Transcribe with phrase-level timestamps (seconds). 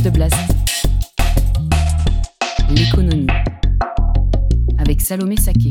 [0.00, 0.10] De.
[2.74, 3.26] L'économie.
[4.78, 5.70] Avec Salomé Saké.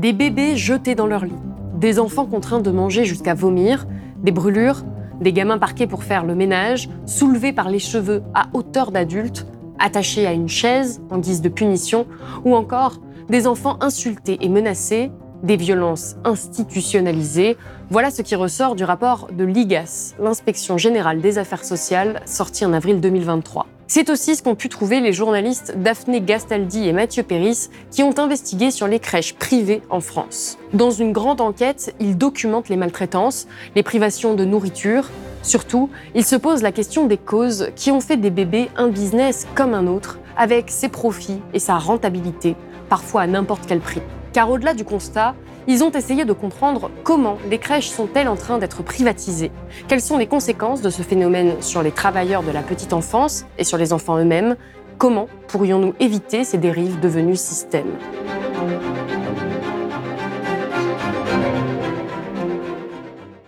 [0.00, 1.32] Des bébés jetés dans leur lit,
[1.78, 3.86] des enfants contraints de manger jusqu'à vomir,
[4.22, 4.84] des brûlures,
[5.20, 9.46] des gamins parqués pour faire le ménage, soulevés par les cheveux à hauteur d'adultes,
[9.78, 12.06] attachés à une chaise en guise de punition,
[12.44, 15.10] ou encore des enfants insultés et menacés,
[15.44, 17.56] des violences institutionnalisées.
[17.90, 22.72] Voilà ce qui ressort du rapport de l'IGAS, l'Inspection générale des affaires sociales, sorti en
[22.72, 23.66] avril 2023.
[23.86, 28.18] C'est aussi ce qu'ont pu trouver les journalistes Daphné Gastaldi et Mathieu Péris qui ont
[28.18, 30.56] investigué sur les crèches privées en France.
[30.72, 35.10] Dans une grande enquête, ils documentent les maltraitances, les privations de nourriture.
[35.42, 39.46] Surtout, ils se posent la question des causes qui ont fait des bébés un business
[39.54, 42.56] comme un autre, avec ses profits et sa rentabilité,
[42.88, 44.00] parfois à n'importe quel prix.
[44.34, 45.36] Car au-delà du constat,
[45.68, 49.52] ils ont essayé de comprendre comment les crèches sont-elles en train d'être privatisées,
[49.86, 53.64] quelles sont les conséquences de ce phénomène sur les travailleurs de la petite enfance et
[53.64, 54.56] sur les enfants eux-mêmes,
[54.98, 57.86] comment pourrions-nous éviter ces dérives devenues système.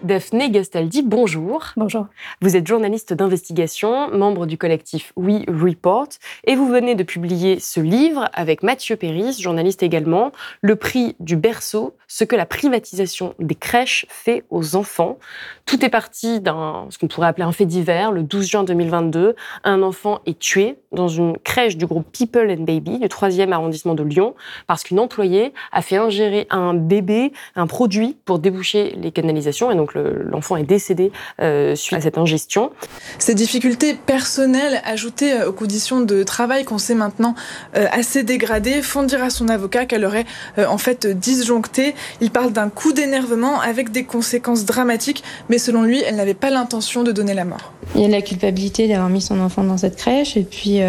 [0.06, 1.72] Daphné Gastaldi, bonjour.
[1.76, 2.06] Bonjour.
[2.40, 6.10] Vous êtes journaliste d'investigation, membre du collectif We Report,
[6.44, 11.34] et vous venez de publier ce livre avec Mathieu Péris, journaliste également, Le prix du
[11.34, 15.18] berceau, ce que la privatisation des crèches fait aux enfants.
[15.66, 19.34] Tout est parti d'un, ce qu'on pourrait appeler un fait divers, le 12 juin 2022.
[19.64, 23.94] Un enfant est tué dans une crèche du groupe People and Baby du 3e arrondissement
[23.94, 24.36] de Lyon
[24.68, 29.74] parce qu'une employée a fait ingérer un bébé un produit pour déboucher les canalisations et
[29.74, 31.10] donc l'enfant est décédé
[31.40, 32.70] euh, suite à cette ingestion.
[33.18, 37.34] Ces difficultés personnelles ajoutées euh, aux conditions de travail qu'on sait maintenant
[37.76, 41.94] euh, assez dégradées font dire à son avocat qu'elle aurait en fait disjoncté.
[42.20, 46.50] Il parle d'un coup d'énervement avec des conséquences dramatiques, mais selon lui, elle n'avait pas
[46.50, 47.72] l'intention de donner la mort.
[47.94, 50.80] Il y a la culpabilité d'avoir mis son enfant dans cette crèche et puis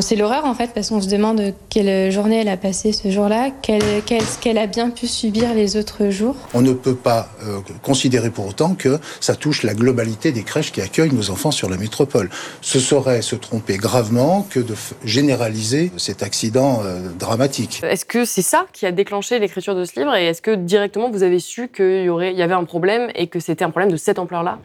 [0.00, 3.50] c'est l'horreur en fait parce qu'on se demande quelle journée elle a passé ce jour-là,
[3.62, 6.36] qu'est-ce qu'elle a bien pu subir les autres jours.
[6.54, 10.72] On ne peut pas euh, considérer pour autant que ça touche la globalité des crèches
[10.72, 12.30] qui accueillent nos enfants sur la métropole.
[12.60, 17.82] Ce serait se tromper gravement que de généraliser cet accident euh, dramatique.
[17.82, 21.10] Est-ce que c'est ça qui a déclenché l'écriture de ce livre et est-ce que directement
[21.10, 23.70] vous avez su qu'il y, aurait, il y avait un problème et que c'était un
[23.70, 24.58] problème de cette ampleur-là?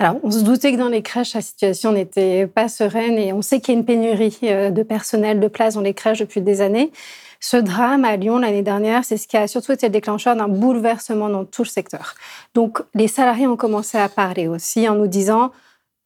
[0.00, 3.42] Alors, on se doutait que dans les crèches, la situation n'était pas sereine et on
[3.42, 6.40] sait qu'il y a une pénurie euh, de personnel, de place dans les crèches depuis
[6.40, 6.92] des années.
[7.40, 10.46] Ce drame à Lyon l'année dernière, c'est ce qui a surtout été le déclencheur d'un
[10.46, 12.14] bouleversement dans tout le secteur.
[12.54, 15.50] Donc, les salariés ont commencé à parler aussi en nous disant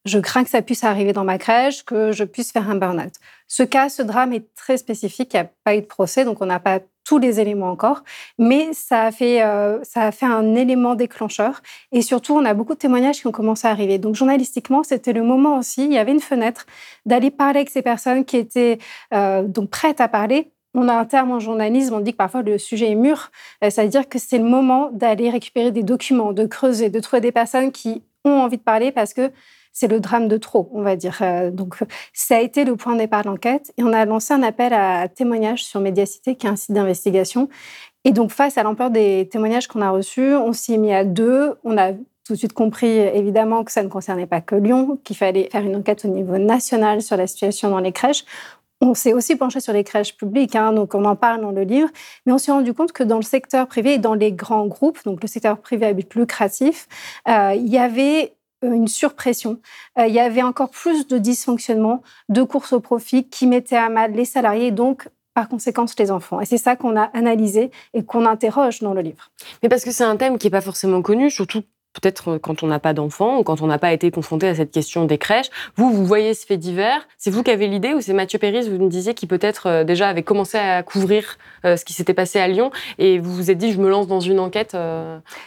[0.04, 3.12] je crains que ça puisse arriver dans ma crèche, que je puisse faire un burn-out.
[3.46, 6.40] Ce cas, ce drame est très spécifique, il n'y a pas eu de procès, donc
[6.40, 8.04] on n'a pas tous les éléments encore,
[8.38, 11.60] mais ça a, fait, euh, ça a fait un élément déclencheur.
[11.90, 13.98] Et surtout, on a beaucoup de témoignages qui ont commencé à arriver.
[13.98, 16.66] Donc, journalistiquement, c'était le moment aussi, il y avait une fenêtre
[17.06, 18.78] d'aller parler avec ces personnes qui étaient
[19.12, 20.52] euh, donc prêtes à parler.
[20.74, 23.30] On a un terme en journalisme, on dit que parfois le sujet est mûr.
[23.62, 27.00] Euh, ça veut dire que c'est le moment d'aller récupérer des documents, de creuser, de
[27.00, 29.30] trouver des personnes qui ont envie de parler parce que
[29.72, 31.18] c'est le drame de trop, on va dire.
[31.22, 31.76] Euh, donc,
[32.12, 33.72] ça a été le point de départ de l'enquête.
[33.78, 37.48] Et on a lancé un appel à témoignages sur Médiacité, qui est un site d'investigation.
[38.04, 41.04] Et donc, face à l'ampleur des témoignages qu'on a reçus, on s'y est mis à
[41.04, 41.54] deux.
[41.64, 45.16] On a tout de suite compris, évidemment, que ça ne concernait pas que Lyon, qu'il
[45.16, 48.24] fallait faire une enquête au niveau national sur la situation dans les crèches.
[48.80, 51.62] On s'est aussi penché sur les crèches publiques, hein, donc on en parle dans le
[51.62, 51.88] livre,
[52.26, 54.98] mais on s'est rendu compte que dans le secteur privé et dans les grands groupes,
[55.04, 56.88] donc le secteur privé à but lucratif,
[57.28, 59.58] euh, il y avait une surpression.
[59.98, 63.88] Euh, il y avait encore plus de dysfonctionnement, de course au profit qui mettait à
[63.88, 66.40] mal les salariés, donc par conséquent les enfants.
[66.40, 69.30] Et c'est ça qu'on a analysé et qu'on interroge dans le livre.
[69.62, 71.62] Mais parce que c'est un thème qui n'est pas forcément connu, surtout
[71.94, 74.70] peut-être quand on n'a pas d'enfants ou quand on n'a pas été confronté à cette
[74.70, 75.50] question des crèches.
[75.76, 77.06] Vous, vous voyez ce fait divers.
[77.18, 79.84] C'est vous qui avez l'idée ou c'est Mathieu Péris, vous me disiez, qui peut-être euh,
[79.84, 83.58] déjà avait commencé à couvrir ce qui s'était passé à Lyon et vous vous êtes
[83.58, 84.76] dit, je me lance dans une enquête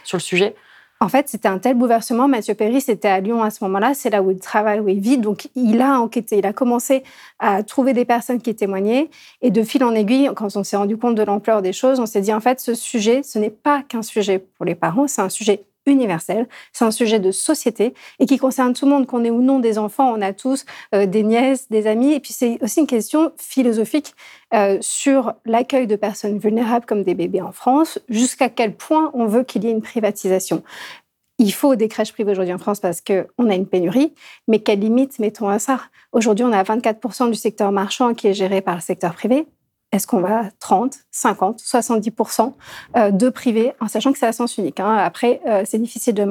[0.04, 0.54] sur le sujet?
[1.00, 2.26] En fait, c'était un tel bouleversement.
[2.26, 3.92] Mathieu Perry, c'était à Lyon à ce moment-là.
[3.92, 5.18] C'est là où il travaille, où il vit.
[5.18, 6.38] Donc, il a enquêté.
[6.38, 7.04] Il a commencé
[7.38, 9.10] à trouver des personnes qui témoignaient.
[9.42, 12.06] Et de fil en aiguille, quand on s'est rendu compte de l'ampleur des choses, on
[12.06, 15.22] s'est dit, en fait, ce sujet, ce n'est pas qu'un sujet pour les parents, c'est
[15.22, 19.24] un sujet universel, c'est un sujet de société et qui concerne tout le monde, qu'on
[19.24, 22.32] ait ou non des enfants, on a tous euh, des nièces, des amis, et puis
[22.32, 24.14] c'est aussi une question philosophique
[24.54, 29.26] euh, sur l'accueil de personnes vulnérables comme des bébés en France, jusqu'à quel point on
[29.26, 30.62] veut qu'il y ait une privatisation?
[31.38, 34.14] Il faut des crèches privées aujourd'hui en France parce qu'on a une pénurie,
[34.48, 35.80] mais quelle limite mettons à ça?
[36.12, 39.46] Aujourd'hui, on a 24% du secteur marchand qui est géré par le secteur privé.
[39.96, 42.52] Est-ce qu'on va à 30, 50, 70%
[43.10, 44.96] de privé, en sachant que c'est à sens unique hein.
[44.96, 46.24] Après, euh, c'est difficile de,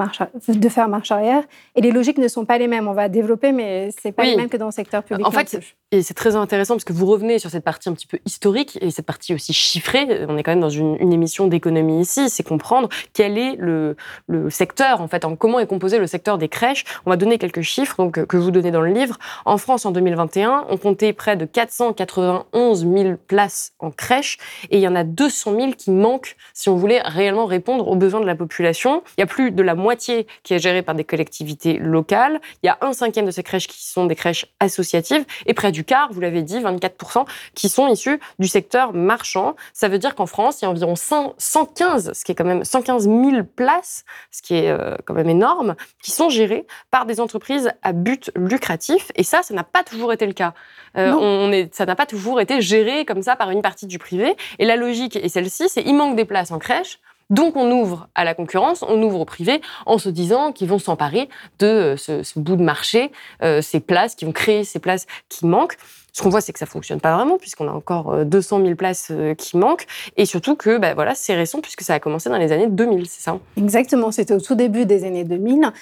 [0.54, 1.44] de, faire marche arrière
[1.76, 2.88] et les logiques ne sont pas les mêmes.
[2.88, 5.26] On va développer, mais c'est pas les mêmes que dans le secteur public.
[5.26, 5.60] En fait,
[5.92, 8.78] et c'est très intéressant parce que vous revenez sur cette partie un petit peu historique
[8.82, 10.26] et cette partie aussi chiffrée.
[10.28, 12.30] On est quand même dans une, émission d'économie ici.
[12.30, 13.96] C'est comprendre quel est le,
[14.28, 16.84] le, secteur, en fait, en comment est composé le secteur des crèches.
[17.06, 19.18] On va donner quelques chiffres donc, que vous donnez dans le livre.
[19.46, 24.38] En France, en 2021, on comptait près de 491 000 places en crèche
[24.70, 27.96] et il y en a 200 000 qui manquent si on voulait réellement répondre aux
[27.96, 29.04] besoins de la population.
[29.18, 32.40] Il y a plus de la moitié qui est gérée par des collectivités locales.
[32.64, 35.72] Il y a un cinquième de ces crèches qui sont des crèches associatives et près
[35.72, 39.56] du quart, vous l'avez dit, 24%, qui sont issus du secteur marchand.
[39.74, 42.64] Ça veut dire qu'en France, il y a environ 115, ce qui est quand même
[42.64, 47.20] 115 000 places, ce qui est euh, quand même énorme, qui sont gérées par des
[47.20, 49.12] entreprises à but lucratif.
[49.16, 50.54] Et ça, ça n'a pas toujours été le cas.
[50.98, 54.00] Euh, on est, ça n'a pas toujours été géré comme ça par une partie du
[54.00, 54.36] privé.
[54.60, 57.00] Et la logique est celle-ci, c'est il manque des places en crèche.
[57.30, 60.80] Donc on ouvre à la concurrence, on ouvre au privé en se disant qu'ils vont
[60.80, 61.30] s'emparer
[61.60, 63.12] de euh, ce, bout de marché,
[63.42, 65.78] euh, ces places, qui vont créer ces places qui manquent.
[66.14, 69.12] Ce qu'on voit, c'est que ça fonctionne pas vraiment, puisqu'on a encore 200 000 places
[69.38, 69.86] qui manquent,
[70.16, 73.06] et surtout que bah, voilà, c'est récent, puisque ça a commencé dans les années 2000,
[73.06, 73.38] c'est ça?
[73.58, 75.74] Exactement, c'était au tout début des années 2000.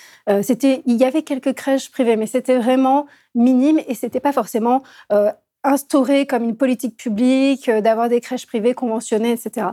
[0.41, 3.05] c'était, il y avait quelques crèches privées, mais c'était vraiment
[3.35, 4.81] minime, et c'était pas forcément
[5.63, 9.67] instauré comme une politique publique, d'avoir des crèches privées conventionnées, etc.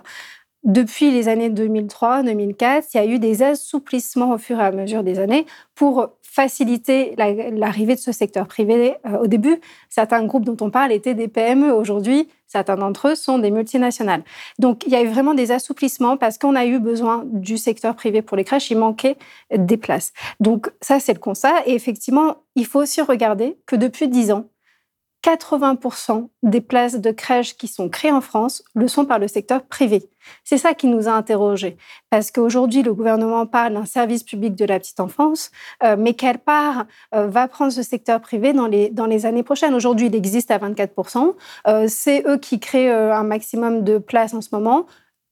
[0.63, 5.03] Depuis les années 2003-2004, il y a eu des assouplissements au fur et à mesure
[5.03, 8.95] des années pour faciliter l'arrivée de ce secteur privé.
[9.07, 9.59] Euh, au début,
[9.89, 11.73] certains groupes dont on parle étaient des PME.
[11.73, 14.23] Aujourd'hui, certains d'entre eux sont des multinationales.
[14.59, 17.97] Donc, il y a eu vraiment des assouplissements parce qu'on a eu besoin du secteur
[17.97, 18.71] privé pour les crèches.
[18.71, 19.17] Il manquait
[19.57, 20.13] des places.
[20.41, 21.67] Donc, ça, c'est le constat.
[21.67, 24.45] Et effectivement, il faut aussi regarder que depuis 10 ans,
[25.23, 29.63] 80% des places de crèches qui sont créées en France le sont par le secteur
[29.63, 30.09] privé.
[30.45, 31.77] C'est ça qui nous a interrogés.
[32.09, 35.51] Parce qu'aujourd'hui, le gouvernement parle d'un service public de la petite enfance,
[35.83, 39.43] euh, mais quelle part euh, va prendre ce secteur privé dans les, dans les années
[39.43, 39.75] prochaines?
[39.75, 41.35] Aujourd'hui, il existe à 24%.
[41.67, 44.87] Euh, c'est eux qui créent un maximum de places en ce moment.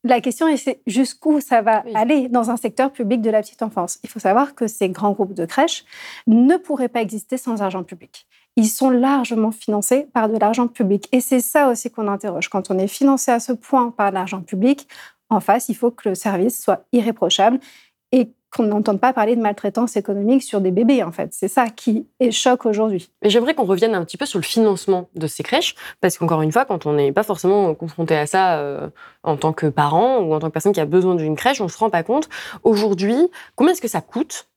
[0.05, 3.99] La question est jusqu'où ça va aller dans un secteur public de la petite enfance?
[4.05, 5.85] Il faut savoir que ces grands groupes de crèches
[6.26, 8.26] ne pourraient pas exister sans argent public
[8.58, 11.08] ils sont largement financés par de l'argent public.
[11.12, 12.49] Et c'est ça aussi qu'on interroge.
[12.49, 14.88] Quand on est financé à ce point par l'argent public,
[15.31, 17.60] en face, il faut que le service soit irréprochable
[18.10, 21.34] et qu'on n'entende pas parler de maltraitance économique sur des bébés, en fait.
[21.34, 23.12] C'est ça qui est choc aujourd'hui.
[23.22, 26.43] Mais j'aimerais qu'on revienne un petit peu sur le financement de ces crèches, parce qu'encore
[26.43, 28.88] une fois, quand on n'est pas forcément confronté à ça euh,
[29.22, 31.64] en tant que parent ou en tant que personne qui a besoin d'une crèche, on
[31.64, 32.28] ne se rend pas compte.
[32.64, 34.49] Aujourd'hui, combien est-ce que ça coûte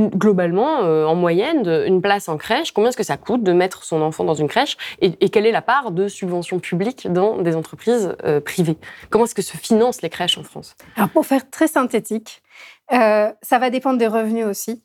[0.00, 3.84] globalement, euh, en moyenne, une place en crèche, combien est-ce que ça coûte de mettre
[3.84, 7.56] son enfant dans une crèche et, quelle est la part de subventions publiques dans des
[7.56, 8.76] entreprises euh, privées?
[9.10, 10.76] Comment est-ce que se financent les crèches en France?
[11.12, 12.42] Pour faire très synthétique,
[12.92, 14.82] euh, ça va dépendre des revenus aussi.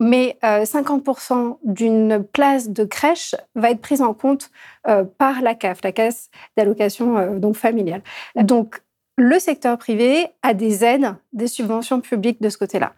[0.00, 4.50] Mais 50% d'une place de crèche va être prise en compte
[4.82, 8.02] par la CAF, la caisse d'allocation donc familiale.
[8.34, 8.80] Donc,
[9.16, 12.94] le secteur privé a des aides, des subventions publiques de ce côté-là.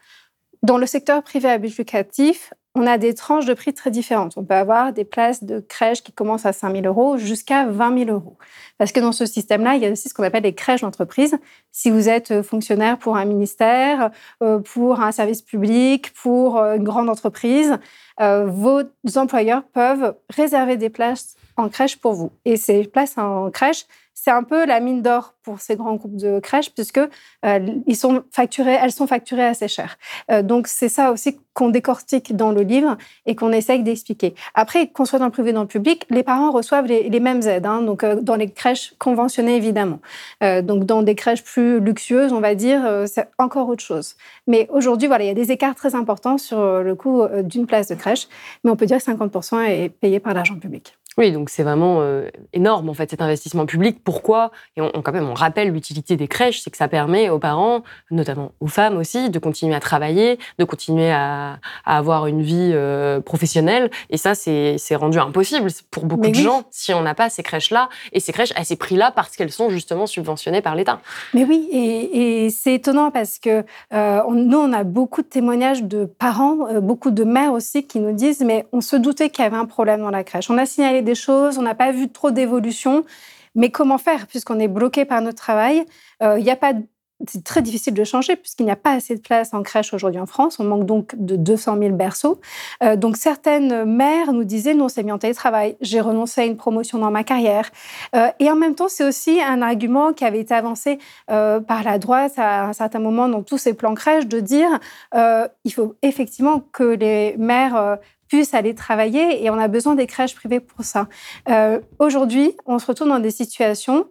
[0.64, 4.38] Dans le secteur privé lucratif, on a des tranches de prix très différentes.
[4.38, 8.06] On peut avoir des places de crèche qui commencent à 5 000 euros jusqu'à 20
[8.06, 8.38] 000 euros.
[8.78, 11.37] Parce que dans ce système-là, il y a aussi ce qu'on appelle les crèches d'entreprise.
[11.71, 14.11] Si vous êtes euh, fonctionnaire pour un ministère,
[14.42, 17.78] euh, pour un service public, pour euh, une grande entreprise,
[18.18, 18.80] vos
[19.16, 22.33] employeurs peuvent réserver des places en crèche pour vous.
[22.47, 26.16] Et ces places en crèche, c'est un peu la mine d'or pour ces grands groupes
[26.16, 27.00] de crèches, puisque
[27.44, 27.59] euh,
[27.94, 28.25] sont
[28.56, 29.99] elles sont facturées assez cher.
[30.30, 34.35] Euh, donc c'est ça aussi qu'on décortique dans le livre et qu'on essaye d'expliquer.
[34.54, 37.42] Après, qu'on soit dans le privé ou dans le public, les parents reçoivent les, mêmes
[37.42, 37.66] aides.
[37.66, 40.00] Hein, donc euh, dans les crèches conventionnées évidemment.
[40.40, 44.16] donc dans des crèches plus luxueuses, on va dire, c'est encore autre chose.
[44.47, 47.88] Mais aujourd'hui, voilà, il y a des écarts très importants sur le coût d'une place
[47.88, 48.28] de crèche,
[48.62, 50.97] mais on peut dire que 50% est payé par l'argent public.
[51.16, 54.02] Oui, donc c'est vraiment euh, énorme en fait cet investissement public.
[54.02, 54.50] Pourquoi?
[54.76, 57.83] Et on, quand même on rappelle l'utilité des crèches, c'est que ça permet aux parents,
[58.11, 63.21] notamment aux femmes aussi, de continuer à travailler, de continuer à, avoir une vie euh,
[63.21, 63.90] professionnelle.
[64.11, 67.88] Et ça, c'est rendu impossible pour beaucoup de gens si on n'a pas ces crèches-là
[68.12, 71.00] et ces crèches à ces prix-là parce qu'elles sont justement subventionnées par l'État.
[71.33, 76.04] Mais oui, et, c'est étonnant parce que euh, nous, on a beaucoup de témoignages de
[76.04, 79.56] parents, beaucoup de mères aussi qui nous disent mais on se doutait qu'il y avait
[79.56, 80.50] un problème dans la crèche.
[80.50, 83.04] On a signalé des choses, on n'a pas vu trop d'évolution.
[83.54, 85.84] Mais comment faire puisqu'on est bloqué par notre travail
[86.23, 86.73] euh, Il a pas
[87.28, 90.20] c'est très difficile de changer puisqu'il n'y a pas assez de place en crèche aujourd'hui
[90.20, 90.58] en France.
[90.58, 92.40] On manque donc de 200 000 berceaux.
[92.82, 95.76] Euh, donc certaines mères nous disaient non, c'est mis en télétravail.
[95.80, 97.70] J'ai renoncé à une promotion dans ma carrière.
[98.16, 101.99] Euh, et en même temps, c'est aussi un argument qui avait été avancé par la
[101.99, 104.68] droite à un certain moment dans tous ces plans crèche de dire
[105.14, 110.34] il faut effectivement que les mères puissent aller travailler et on a besoin des crèches
[110.34, 111.08] privées pour ça.
[111.48, 114.06] Euh, aujourd'hui, on se retrouve dans des situations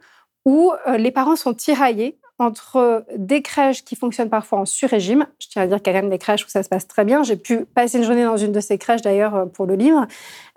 [0.45, 5.27] où euh, les parents sont tiraillés entre des crèches qui fonctionnent parfois en sur-régime.
[5.39, 6.87] Je tiens à dire qu'il y a quand même des crèches où ça se passe
[6.87, 7.21] très bien.
[7.23, 10.07] J'ai pu passer une journée dans une de ces crèches d'ailleurs euh, pour le livre,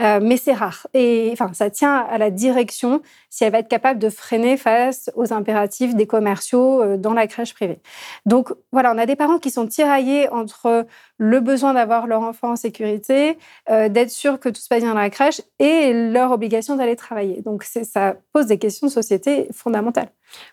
[0.00, 0.86] mais c'est rare.
[0.94, 5.10] Et enfin, ça tient à la direction si elle va être capable de freiner face
[5.14, 7.80] aux impératifs des commerciaux dans la crèche privée.
[8.25, 10.86] Donc voilà, on a des parents qui sont tiraillés entre
[11.18, 15.00] le besoin d'avoir leur enfant en sécurité, d'être sûr que tout se passe bien dans
[15.00, 17.42] la crèche et leur obligation d'aller travailler.
[17.42, 20.11] Donc ça pose des questions de société fondamentales.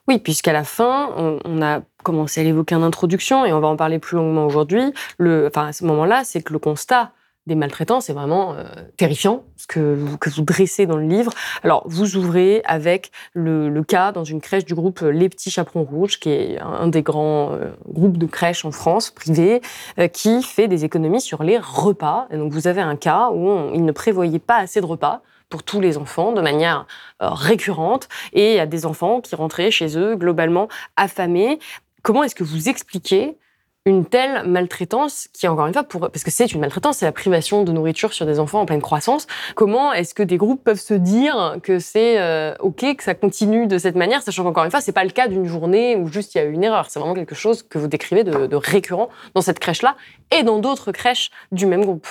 [0.07, 3.75] Oui, puisqu'à la fin, on, a commencé à l'évoquer en introduction et on va en
[3.75, 4.93] parler plus longuement aujourd'hui.
[5.19, 7.11] Enfin, à ce moment-là, c'est que le constat
[7.45, 8.63] des maltraitants, c'est vraiment euh,
[8.97, 11.31] terrifiant, ce que, que, vous dressez dans le livre.
[11.63, 16.19] Alors, vous ouvrez avec le, cas dans une crèche du groupe Les Petits Chaperons Rouges,
[16.19, 19.61] qui est un des grands euh, groupes de crèches en France, privés,
[19.99, 22.27] euh, qui fait des économies sur les repas.
[22.31, 25.21] Et donc, vous avez un cas où il ne prévoyait pas assez de repas
[25.53, 26.87] pour tous les enfants de manière
[27.21, 31.59] euh, récurrente et il y a des enfants qui rentraient chez eux globalement affamés.
[32.01, 33.37] Comment est-ce que vous expliquez
[33.85, 37.11] une telle maltraitance qui, encore une fois, pour, parce que c'est une maltraitance, c'est la
[37.11, 39.27] privation de nourriture sur des enfants en pleine croissance.
[39.55, 43.67] Comment est-ce que des groupes peuvent se dire que c'est euh, OK, que ça continue
[43.67, 46.33] de cette manière, sachant qu'encore une fois, c'est pas le cas d'une journée où juste
[46.33, 46.89] il y a eu une erreur.
[46.89, 49.97] C'est vraiment quelque chose que vous décrivez de, récurrent dans cette crèche-là
[50.31, 52.07] et dans d'autres crèches du même groupe.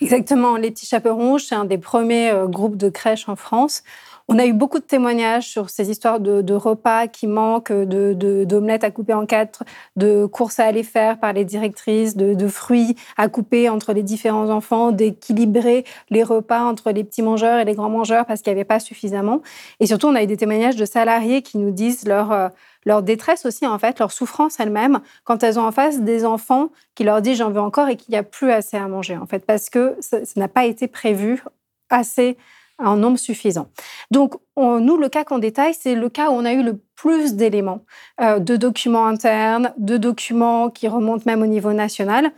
[0.00, 0.56] Exactement.
[0.56, 3.84] Les Petits Chaperons Rouges, c'est un des premiers euh, groupes de crèches en France.
[4.28, 8.86] On a eu beaucoup de témoignages sur ces histoires de, repas qui manquent, d'omelettes de,
[8.86, 9.62] à couper en quatre,
[9.94, 14.50] de courses à aller faire par les directrices, de, fruits à couper entre les différents
[14.50, 18.58] enfants, d'équilibrer les repas entre les petits mangeurs et les grands mangeurs parce qu'il n'y
[18.58, 19.42] avait pas suffisamment.
[19.78, 22.48] Et surtout, on a eu des témoignages de salariés qui nous disent leur euh,
[22.84, 26.70] leur détresse aussi, en fait, leur souffrance elle-même, quand elles ont en face des enfants
[26.94, 29.26] qui leur disent j'en veux encore et qu'il n'y a plus assez à manger, en
[29.26, 31.42] fait, parce que ça n'a pas été prévu
[31.90, 32.38] assez
[32.78, 33.68] en nombre suffisant.
[34.10, 37.34] Donc, nous, le cas qu'on détaille, c'est le cas où on a eu le plus
[37.34, 37.84] d'éléments,
[38.20, 42.32] euh, de documents internes, de documents qui remontent même au niveau national,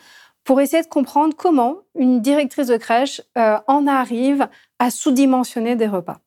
[0.45, 5.87] pour essayer de comprendre comment une directrice de crèche euh, en arrive à sous-dimensionner des
[5.87, 6.18] repas.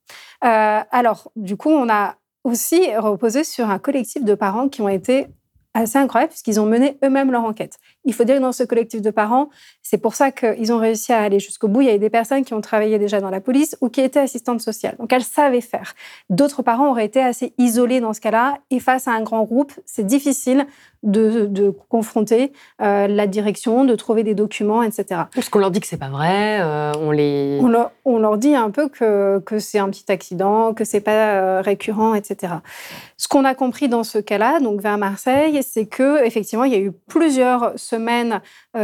[0.43, 4.89] Euh, alors, du coup, on a aussi reposé sur un collectif de parents qui ont
[4.89, 5.27] été
[5.73, 7.77] assez incroyables puisqu'ils ont mené eux-mêmes leur enquête.
[8.03, 9.49] Il faut dire que dans ce collectif de parents,
[9.81, 11.81] c'est pour ça qu'ils ont réussi à aller jusqu'au bout.
[11.81, 14.19] Il y a des personnes qui ont travaillé déjà dans la police ou qui étaient
[14.19, 14.95] assistantes sociales.
[14.99, 15.93] Donc elles savaient faire.
[16.29, 19.73] D'autres parents auraient été assez isolés dans ce cas-là et face à un grand groupe,
[19.85, 20.65] c'est difficile
[21.03, 25.21] de, confronter euh, la direction, de trouver des documents, etc.
[25.33, 27.59] Parce qu'on leur dit que c'est pas vrai, euh, on les...
[28.05, 31.61] On leur, dit un peu que, que c'est un petit accident, que c'est pas euh,
[31.61, 32.53] récurrent, etc.
[33.17, 36.75] Ce qu'on a compris dans ce cas-là, donc vers Marseille, c'est que effectivement, il y
[36.75, 38.41] a eu plusieurs semaines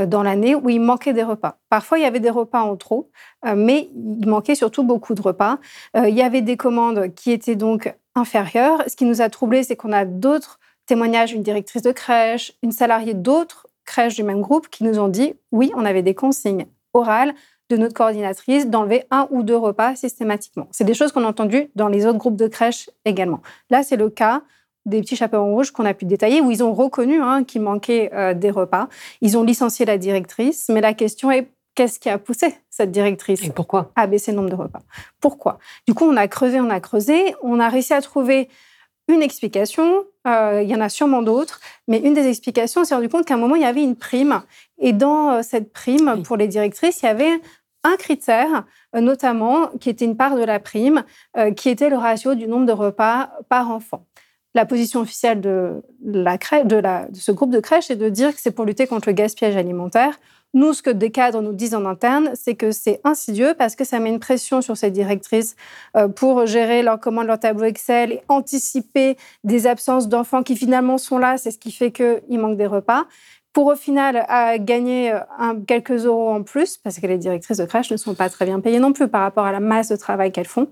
[0.07, 1.57] dans l'année où il manquait des repas.
[1.69, 3.09] Parfois, il y avait des repas en trop,
[3.55, 5.57] mais il manquait surtout beaucoup de repas.
[5.95, 8.83] il y avait des commandes qui étaient donc inférieures.
[8.87, 12.71] Ce qui nous a troublé, c'est qu'on a d'autres témoignage d'une directrice de crèche, une
[12.71, 16.65] salariée d'autres crèches du même groupe qui nous ont dit oui, on avait des consignes
[16.93, 17.33] orales
[17.69, 20.67] de notre coordinatrice d'enlever un ou deux repas systématiquement.
[20.71, 23.41] C'est des choses qu'on a entendues dans les autres groupes de crèches également.
[23.69, 24.41] Là, c'est le cas
[24.85, 28.09] des petits chaperons rouges qu'on a pu détailler, où ils ont reconnu hein, qu'il manquait
[28.13, 28.87] euh, des repas.
[29.19, 33.43] Ils ont licencié la directrice, mais la question est qu'est-ce qui a poussé cette directrice
[33.43, 33.91] Et pourquoi?
[33.95, 34.79] à baisser le nombre de repas?
[35.19, 35.59] Pourquoi?
[35.87, 38.47] Du coup, on a creusé, on a creusé, on a réussi à trouver
[39.07, 42.95] une explication, euh, il y en a sûrement d'autres, mais une des explications, on s'est
[42.95, 44.41] rendu compte qu'à un moment, il y avait une prime.
[44.79, 47.39] Et dans euh, cette prime, pour les directrices, il y avait
[47.83, 51.03] un critère, euh, notamment, qui était une part de la prime,
[51.55, 54.05] qui était le ratio du nombre de repas par enfant.
[54.53, 56.81] La position officielle de, la de,
[57.13, 60.19] ce groupe de crèche est de dire que c'est pour lutter contre le gaspillage alimentaire.
[60.53, 63.83] Nous, ce que des cadres nous disent en interne, c'est que c'est insidieux parce que
[63.83, 65.55] ça met une pression sur ces directrices
[65.95, 70.97] euh, pour gérer leur commande, leur tableau Excel et anticiper des absences d'enfants qui finalement
[70.97, 71.37] sont là.
[71.37, 73.05] C'est ce qui fait qu'il manque des repas
[73.57, 74.23] pour au final
[74.59, 78.29] gagner euh, quelques euros en plus, parce que les directrices de crèche ne sont pas
[78.29, 80.67] très bien payées non plus par rapport à la masse de travail qu'elles font.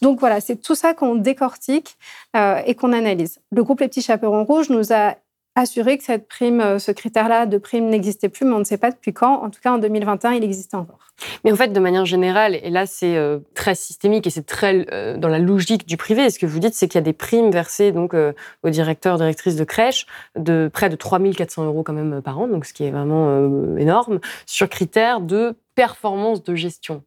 [0.00, 1.98] Donc voilà, c'est tout ça qu'on décortique
[2.34, 3.40] euh, et qu'on analyse.
[3.52, 5.16] Le groupe Les Petits Chaperons Rouges nous a
[5.54, 8.78] assuré que cette prime, euh, ce critère-là de prime n'existait plus, mais on ne sait
[8.78, 9.42] pas depuis quand.
[9.42, 10.98] En tout cas, en 2021, il existait encore.
[11.44, 14.86] Mais en fait, de manière générale, et là c'est euh, très systémique et c'est très
[14.92, 17.12] euh, dans la logique du privé, ce que vous dites, c'est qu'il y a des
[17.12, 22.22] primes versées donc aux directeurs, directrices de crèche de près de 3400 euros quand même
[22.22, 27.02] par an, donc ce qui est vraiment énorme, sur critère de performance de gestion.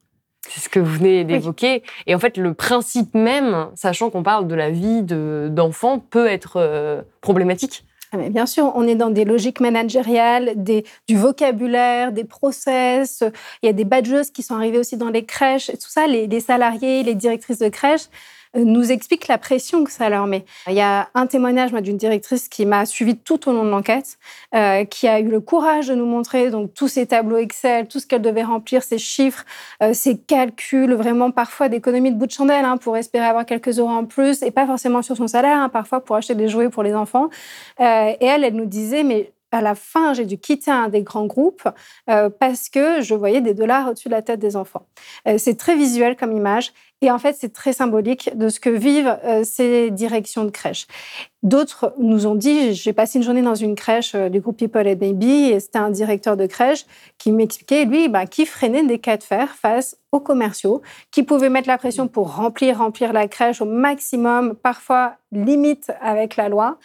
[0.48, 1.84] C'est ce que vous venez d'évoquer.
[2.06, 7.04] Et en fait, le principe même, sachant qu'on parle de la vie d'enfants, peut être
[7.22, 7.86] problématique.
[8.14, 13.24] Ah, mais bien sûr, on est dans des logiques managériales, du vocabulaire, des process.
[13.64, 15.72] Il y a des badges qui sont arrivés aussi dans les crèches.
[15.72, 18.10] tout ça, les, les salariés, les directrices de crèches
[18.56, 20.46] nous explique la pression que ça leur met.
[20.68, 24.18] Il y a un témoignage d'une directrice qui m'a suivi tout au long de l'enquête,
[24.54, 28.00] euh, qui a eu le courage de nous montrer donc tous ces tableaux Excel, tout
[28.00, 29.46] ce qu'elle devait remplir, ces chiffres,
[29.82, 33.80] euh, ces calculs, vraiment parfois d'économie de bout de chandelle hein, pour espérer avoir quelques
[33.80, 36.70] euros en plus et pas forcément sur son salaire, hein, parfois pour acheter des jouets
[36.70, 37.30] pour les enfants.
[37.80, 41.04] Euh, et elle, elle nous disait mais à la fin, j'ai dû quitter un des
[41.04, 41.68] grands groupes
[42.10, 44.88] euh, parce que je voyais des dollars au-dessus de la tête des enfants.
[45.28, 48.72] Euh, c'est très visuel comme image et en fait, c'est très symbolique de ce que
[48.72, 50.88] vivent euh, ces directions de crèche.
[51.44, 54.96] D'autres nous ont dit, j'ai passé une journée dans une crèche du groupe People and
[54.96, 56.86] Baby et c'était un directeur de crèche
[57.20, 60.82] qui m'expliquait, lui, bah, qui freinait des cas de fer face aux commerciaux,
[61.12, 66.38] qui pouvaient mettre la pression pour remplir, remplir la crèche au maximum, parfois limite avec
[66.38, 66.80] la loi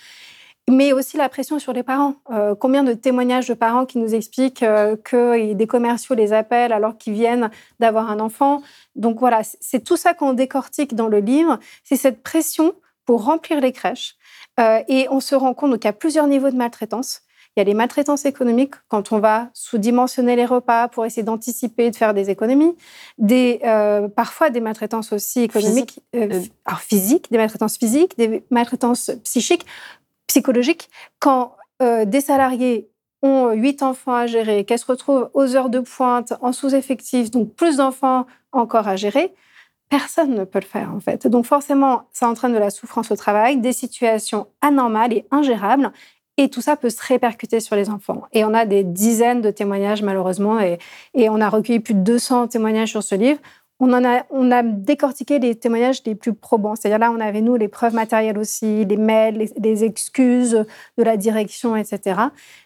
[0.68, 2.14] mais aussi la pression sur les parents.
[2.30, 6.72] Euh, combien de témoignages de parents qui nous expliquent euh, que des commerciaux les appellent
[6.72, 8.62] alors qu'ils viennent d'avoir un enfant.
[8.94, 13.60] Donc voilà, c'est tout ça qu'on décortique dans le livre, c'est cette pression pour remplir
[13.60, 14.16] les crèches.
[14.60, 17.22] Euh, et on se rend compte qu'il y a plusieurs niveaux de maltraitance.
[17.56, 21.90] Il y a les maltraitances économiques quand on va sous-dimensionner les repas pour essayer d'anticiper,
[21.90, 22.76] de faire des économies.
[23.16, 23.58] Des,
[24.14, 29.66] parfois des maltraitances aussi économiques, alors physiques, des maltraitances physiques, des maltraitances psychiques
[30.28, 32.88] psychologique quand euh, des salariés
[33.23, 37.52] ont huit enfants à gérer, qu'elles se retrouvent aux heures de pointe, en sous-effectif, donc
[37.54, 39.35] plus d'enfants encore à gérer,
[39.88, 41.26] personne ne peut le faire en fait.
[41.26, 45.90] Donc forcément, ça entraîne de la souffrance au travail, des situations anormales et ingérables,
[46.37, 48.22] et tout ça peut se répercuter sur les enfants.
[48.33, 50.79] Et on a des dizaines de témoignages malheureusement, et,
[51.14, 53.40] et on a recueilli plus de 200 témoignages sur ce livre
[53.81, 56.75] on, en a, on a décortiqué les témoignages les plus probants.
[56.75, 60.64] C'est-à-dire là, on avait, nous, les preuves matérielles aussi, les mails, les, excuses
[60.97, 62.21] de la direction, etc.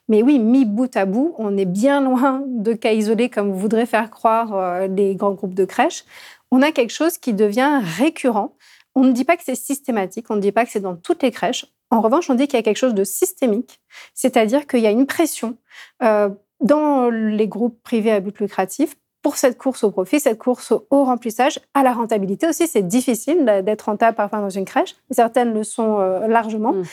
[0.09, 3.87] Mais oui, mis bout à bout, on est bien loin de cas isolés comme voudraient
[3.87, 6.05] faire croire euh, les grands groupes de crèches.
[6.51, 8.57] On a quelque chose qui devient récurrent.
[8.95, 11.23] On ne dit pas que c'est systématique, on ne dit pas que c'est dans toutes
[11.23, 11.67] les crèches.
[11.91, 13.81] En revanche, on dit qu'il y a quelque chose de systémique,
[14.15, 15.57] c'est-à-dire qu'il y a une pression
[16.03, 20.73] euh, dans les groupes privés à but lucratif pour cette course au profit, cette course
[20.91, 22.67] au remplissage, à la rentabilité aussi.
[22.67, 24.97] C'est difficile d'être rentable parfois dans une crèche.
[25.11, 26.73] Certaines le sont euh, largement.
[26.73, 26.85] Mmh.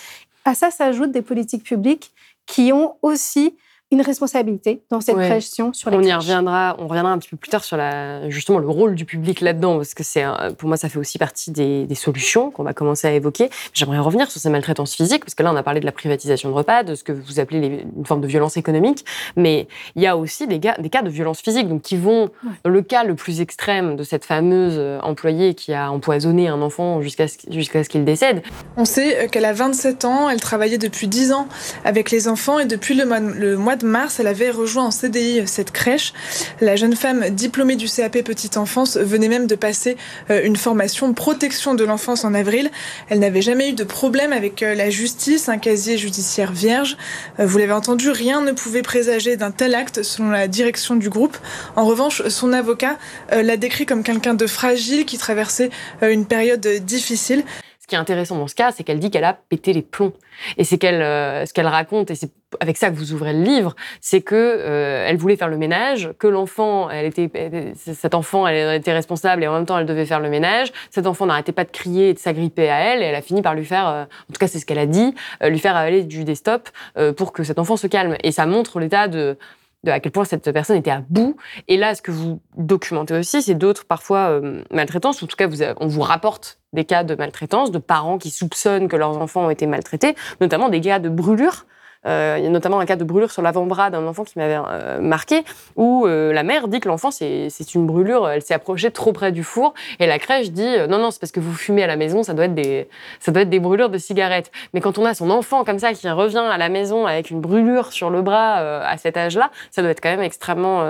[0.45, 2.11] À ça s'ajoutent des politiques publiques
[2.45, 3.57] qui ont aussi
[3.91, 7.37] une responsabilité dans cette pression sur les on y reviendra on reviendra un petit peu
[7.37, 10.23] plus tard sur la, justement le rôle du public là-dedans parce que c'est
[10.59, 13.49] pour moi ça fait aussi partie des, solutions qu'on va commencer à évoquer.
[13.73, 16.49] J'aimerais revenir sur ces maltraitances physiques parce que là on a parlé de la privatisation
[16.49, 19.03] de repas de ce que vous appelez une forme de violence économique
[19.35, 22.29] mais il y a aussi des, des cas de violence physique donc qui vont
[22.63, 26.61] dans le cas le plus extrême de cette fameuse euh, employée qui a empoisonné un
[26.61, 28.43] enfant jusqu'à ce, jusqu'à ce qu'il décède.
[28.77, 31.47] On sait euh, qu'elle a 27 ans elle travaillait depuis 10 ans
[31.83, 35.47] avec les enfants et depuis le mois, le mois mars, elle avait rejoint en CDI
[35.47, 36.13] cette crèche.
[36.61, 39.97] La jeune femme diplômée du CAP Petite Enfance venait même de passer
[40.29, 42.69] euh, une formation protection de l'enfance en avril.
[43.09, 46.97] Elle n'avait jamais eu de problème avec euh, la justice, un casier judiciaire vierge.
[47.39, 51.09] Euh, vous l'avez entendu, rien ne pouvait présager d'un tel acte selon la direction du
[51.09, 51.37] groupe.
[51.75, 52.97] En revanche, son avocat
[53.31, 55.69] l'a décrit comme quelqu'un de fragile qui traversait
[56.01, 57.43] une période difficile.
[57.79, 60.13] Ce qui est intéressant dans ce cas, c'est qu'elle dit qu'elle a pété les plombs.
[60.57, 64.21] Et c'est ce qu'elle raconte, et c'est avec ça que vous ouvrez le livre, c'est
[64.21, 67.29] que euh, elle voulait faire le ménage, que l'enfant, elle était,
[67.75, 70.71] cet enfant, elle était responsable et en même temps elle devait faire le ménage.
[70.89, 73.41] Cet enfant n'arrêtait pas de crier et de s'agripper à elle et elle a fini
[73.41, 75.75] par lui faire, euh, en tout cas c'est ce qu'elle a dit, euh, lui faire
[75.75, 76.69] avaler du desktop
[77.17, 78.15] pour que cet enfant se calme.
[78.23, 79.37] Et ça montre l'état de,
[79.83, 81.37] de à quel point cette personne était à bout.
[81.67, 85.21] Et là, ce que vous documentez aussi, c'est d'autres parfois maltraitances.
[85.23, 88.87] En tout cas, vous, on vous rapporte des cas de maltraitance, de parents qui soupçonnent
[88.87, 91.65] que leurs enfants ont été maltraités, notamment des cas de brûlures
[92.05, 94.57] Euh, il y a notamment un cas de brûlure sur l'avant-bras d'un enfant qui m'avait
[94.57, 95.43] euh, marqué,
[95.75, 99.31] où euh, la mère dit que l'enfant, c'est une brûlure, elle s'est approchée trop près
[99.31, 101.97] du four, et la crèche dit non, non, c'est parce que vous fumez à la
[101.97, 102.87] maison, ça doit, être des,
[103.19, 104.51] ça doit être des brûlures de cigarettes.
[104.73, 107.41] Mais quand on a son enfant comme ça qui revient à la maison avec une
[107.41, 110.83] brûlure sur le bras à cet âge-là, ça doit être quand même extrêmement,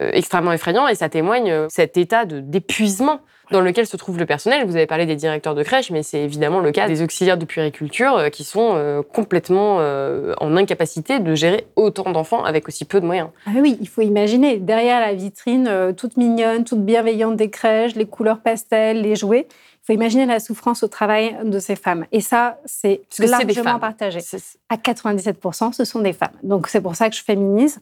[0.00, 4.66] extrêmement effrayant, et ça témoigne cet état d'épuisement dans lequel se trouve le personnel.
[4.66, 7.44] Vous avez parlé des directeurs de crèche, mais c'est évidemment le cas des auxiliaires de
[7.44, 12.84] puériculture euh, qui sont euh, complètement euh, en incapacité de gérer autant d'enfants avec aussi
[12.84, 13.28] peu de moyens.
[13.46, 18.06] Ah oui, il faut imaginer, derrière la vitrine toute mignonne, toute bienveillante des crèches, les
[18.06, 22.04] couleurs pastel, les jouets, il faut imaginer la souffrance au travail de ces femmes.
[22.12, 24.20] Et ça, c'est largement partagé.
[24.68, 26.34] À 97%, ce sont des femmes.
[26.42, 27.80] Donc c'est pour ça que je féminise.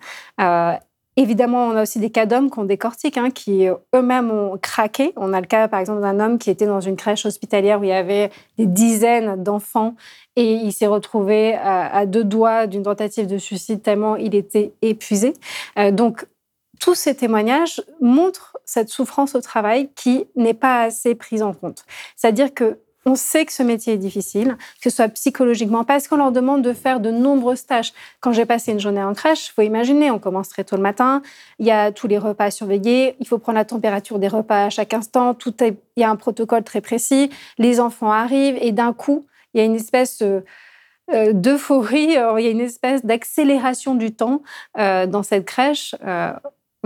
[1.18, 5.14] Évidemment, on a aussi des cas d'hommes qu'on décortique, hein, qui eux-mêmes ont craqué.
[5.16, 7.84] On a le cas, par exemple, d'un homme qui était dans une crèche hospitalière où
[7.84, 9.94] il y avait des dizaines d'enfants
[10.36, 15.32] et il s'est retrouvé à, deux doigts d'une tentative de suicide tellement il était épuisé.
[15.78, 16.26] Euh, donc,
[16.80, 21.86] tous ces témoignages montrent cette souffrance au travail qui n'est pas assez prise en compte.
[22.16, 26.16] C'est-à-dire que on sait que ce métier est difficile, que ce soit psychologiquement, parce qu'on
[26.16, 27.92] leur demande de faire de nombreuses tâches.
[28.20, 30.82] Quand j'ai passé une journée en crèche, il faut imaginer, on commence très tôt le
[30.82, 31.22] matin,
[31.60, 34.66] il y a tous les repas à surveiller, il faut prendre la température des repas
[34.66, 38.72] à chaque instant, tout il y a un protocole très précis, les enfants arrivent et
[38.72, 40.40] d'un coup, il y a une espèce euh,
[41.12, 44.42] euh, d'euphorie, euh, il y a une espèce d'accélération du temps
[44.74, 45.94] dans cette crèche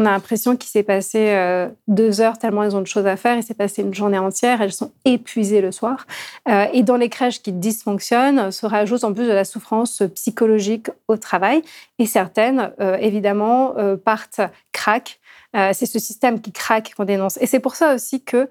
[0.01, 3.17] on a l'impression qu'il s'est passé euh, deux heures tellement elles ont de choses à
[3.17, 3.37] faire.
[3.37, 4.63] Il s'est passé une journée entière.
[4.63, 6.07] Elles sont épuisées le soir.
[6.49, 10.89] Euh, et dans les crèches qui dysfonctionnent, se rajoute en plus de la souffrance psychologique
[11.07, 11.63] au travail.
[11.99, 14.41] Et certaines, euh, évidemment, partent,
[14.73, 15.21] craquent.
[15.53, 17.37] c'est ce système qui craque qu'on dénonce.
[17.43, 18.49] Et c'est pour ça aussi que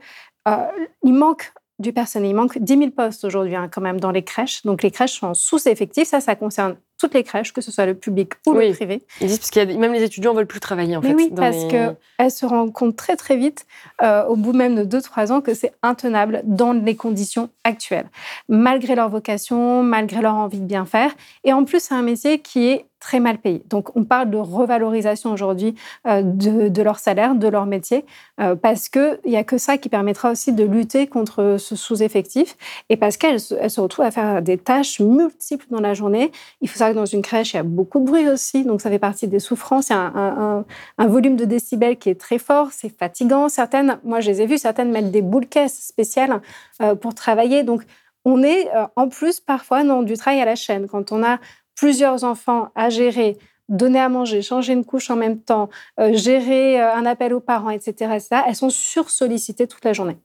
[1.04, 2.30] il manque du personnel.
[2.30, 4.64] Il manque 10 000 postes aujourd'hui hein, quand même dans les crèches.
[4.66, 6.08] Donc les crèches sont sous-effectifs.
[6.08, 9.02] Ça, ça concerne toutes les crèches, que ce soit le public ou le privé.
[9.22, 11.14] Ils disent parce que même les étudiants veulent plus travailler en fait.
[11.14, 13.66] Oui, parce qu'elles se rendent compte très très vite,
[14.02, 18.10] euh, au bout même de 2-3 ans, que c'est intenable dans les conditions actuelles,
[18.50, 21.12] malgré leur vocation, malgré leur envie de bien faire.
[21.46, 23.64] Et en plus, c'est un métier qui est très mal payés.
[23.70, 25.76] Donc, on parle de revalorisation aujourd'hui
[26.08, 28.06] euh, de, leur salaire, de leur métier,
[28.40, 32.58] euh, parce qu'il n'y a que ça qui permettra aussi de lutter contre ce sous-effectif
[32.90, 36.32] et parce qu'elles se retrouvent à faire des tâches multiples dans la journée.
[36.62, 38.82] Il faut savoir que dans une crèche, il y a beaucoup de bruit aussi, donc
[38.82, 39.90] ça fait partie des souffrances.
[39.90, 40.64] Il y a
[40.98, 43.50] un, volume de décibels qui est très fort, c'est fatigant.
[43.50, 46.42] Certaines, moi je les ai vues, certaines mettent des boules caisses spéciales
[46.82, 47.64] euh, pour travailler.
[47.64, 47.84] Donc,
[48.26, 50.88] on est en plus parfois dans du travail à la chaîne.
[50.88, 51.40] Quand on a
[51.80, 53.38] plusieurs enfants à gérer,
[53.70, 57.40] donner à manger, changer une couche en même temps, euh, gérer euh, un appel aux
[57.40, 60.18] parents, etc., etc., elles sont sursollicitées toute la journée.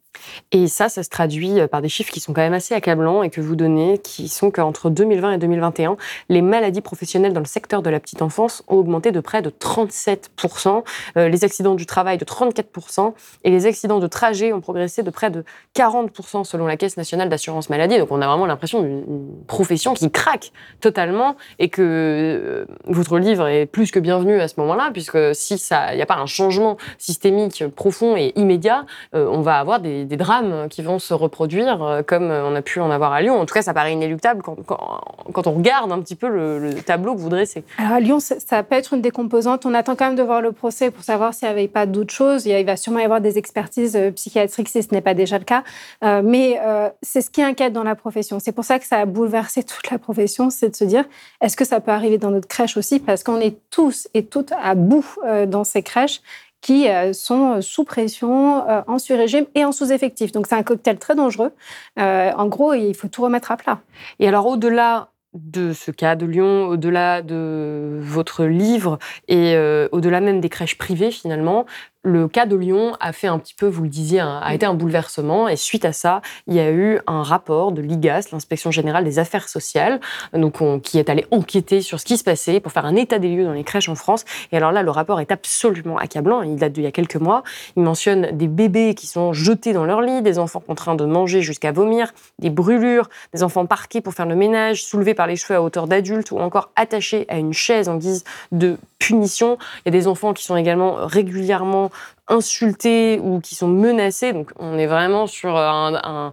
[0.53, 3.23] Et ça, ça se traduit euh, par des chiffres qui sont quand même assez accablants
[3.23, 5.97] et que vous donnez, qui sont qu'entre 2020 et 2021,
[6.29, 9.51] les maladies professionnelles dans le secteur de la petite enfance ont augmenté de près de
[9.51, 10.85] 37%,
[11.17, 15.11] euh, les accidents du travail de 34% et les accidents de trajet ont progressé de
[15.11, 17.99] près de 40% selon la Caisse nationale d'assurance maladie.
[17.99, 23.49] Donc on a vraiment l'impression d'une profession qui craque totalement et que euh, votre livre
[23.49, 26.77] est plus que bienvenu à ce moment-là, puisque si il n'y a pas un changement
[26.99, 32.03] systémique profond et immédiat, on va avoir des des, drames qui vont se reproduire, euh,
[32.03, 33.39] comme on a pu en avoir à Lyon.
[33.39, 37.21] En tout cas, ça paraît inéluctable quand, on regarde un petit peu le, tableau que
[37.21, 37.65] vous dressez.
[37.79, 39.67] Alors à Lyon, ça, peut être une des composantes.
[39.67, 42.13] On attend quand même de voir le procès pour savoir s'il n'y avait pas d'autres
[42.13, 42.47] choses.
[42.47, 45.45] Il va sûrement y avoir des expertises euh, psychiatriques si ce n'est pas déjà le
[45.45, 45.65] cas.
[46.03, 46.61] Euh, mais
[47.03, 48.39] c'est ce qui inquiète dans la profession.
[48.39, 51.05] C'est pour ça que ça a bouleversé toute la profession, c'est de se dire,
[51.41, 53.01] est-ce que ça peut arriver dans notre crèche aussi?
[53.01, 56.21] Parce qu'on est tous et toutes à bout dans ces crèches
[56.65, 60.33] qui euh, sont sous pression, euh, en sur-régime et en sous-effectif.
[60.33, 61.53] Donc c'est un cocktail très dangereux.
[61.99, 63.81] Euh, en gros, il faut tout remettre à plat.
[64.19, 69.57] Et alors au-delà de ce cas de Lyon, au-delà de votre livre et
[69.91, 71.67] au-delà même des crèches privées finalement,
[72.05, 74.75] le cas de Lyon a fait un petit peu, vous le disiez, a été un
[74.75, 75.49] bouleversement.
[75.49, 79.19] Et suite à ça, il y a eu un rapport de l'IGAS, l'inspection générale des
[79.19, 80.01] affaires sociales,
[80.35, 83.35] donc qui est allé enquêter sur ce qui se passait pour faire un état des
[83.35, 84.25] lieux dans les crèches en France.
[84.53, 86.43] Et alors là, le rapport est absolument accablant.
[86.43, 87.43] Il date d'il y a quelques mois.
[87.77, 91.41] Il mentionne des bébés qui sont jetés dans leur lit, des enfants contraints de manger
[91.41, 95.57] jusqu'à vomir, des brûlures, des enfants parqués pour faire le ménage, soulevés par les cheveux
[95.57, 99.59] à hauteur d'adultes ou encore attachés à une chaise en guise de punition.
[99.79, 101.91] Il y a des enfants qui sont également régulièrement
[102.29, 104.33] insultés ou qui sont menacés.
[104.33, 106.33] Donc on est vraiment sur un,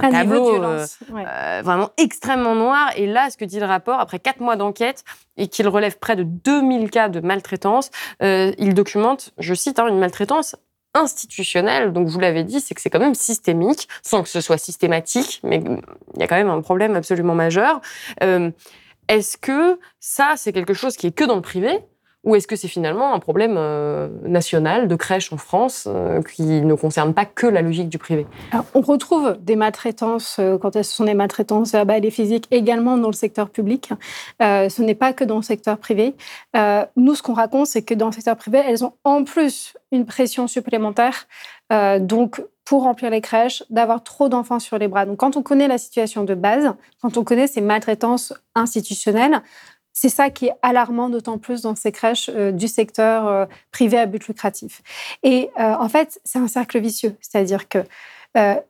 [0.00, 2.90] tableau euh, euh, vraiment extrêmement noir.
[2.96, 5.04] Et là, ce que dit le rapport, après quatre mois d'enquête
[5.36, 7.90] et qu'il relève près de 2000 cas de maltraitance,
[8.22, 10.56] euh, il documente, je cite, hein, une maltraitance
[10.94, 11.92] institutionnelle.
[11.92, 15.40] Donc vous l'avez dit, c'est que c'est quand même systémique, sans que ce soit systématique,
[15.42, 15.62] mais
[16.14, 17.80] il y a quand même un problème absolument majeur.
[19.08, 21.80] Est-ce que ça, c'est quelque chose qui est que dans le privé?
[22.24, 26.42] Ou est-ce que c'est finalement un problème euh, national de crèche en France euh, qui
[26.42, 28.26] ne concerne pas que la logique du privé?
[28.74, 33.08] On retrouve des maltraitances, euh, quand elles sont des maltraitances verbales et physiques, également dans
[33.08, 33.90] le secteur public.
[34.40, 36.14] ce n'est pas que dans le secteur privé.
[36.96, 40.06] nous, ce qu'on raconte, c'est que dans le secteur privé, elles ont en plus une
[40.06, 41.26] pression supplémentaire.
[42.00, 45.04] donc, pour remplir les crèches, d'avoir trop d'enfants sur les bras.
[45.04, 49.42] Donc, quand on connaît la situation de base, quand on connaît ces maltraitances institutionnelles,
[49.94, 53.96] c'est ça qui est alarmant d'autant plus dans ces crèches euh, du secteur euh, privé
[53.96, 54.82] à but lucratif.
[55.22, 57.78] Et euh, en fait, c'est un cercle vicieux, c'est-à-dire que